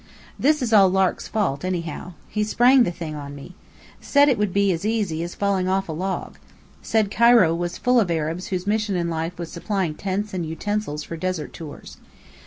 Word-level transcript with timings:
This 0.39 0.63
is 0.63 0.71
Lark's 0.71 1.27
fault 1.27 1.63
anyhow. 1.63 2.13
He 2.27 2.43
sprang 2.43 2.81
the 2.81 2.91
thing 2.91 3.13
on 3.13 3.35
me. 3.35 3.53
Said 3.99 4.29
it 4.29 4.37
would 4.39 4.51
be 4.51 4.71
easy 4.73 5.21
as 5.21 5.35
falling 5.35 5.67
off 5.69 5.87
a 5.87 5.91
log. 5.91 6.39
Said 6.81 7.11
Cairo 7.11 7.53
was 7.53 7.77
full 7.77 7.99
of 7.99 8.09
Arabs 8.09 8.47
whose 8.47 8.65
mission 8.65 8.95
in 8.95 9.11
life 9.11 9.37
was 9.37 9.51
supplying 9.51 9.93
tents 9.93 10.33
and 10.33 10.43
utensils 10.43 11.03
for 11.03 11.17
desert 11.17 11.53
tours. 11.53 11.97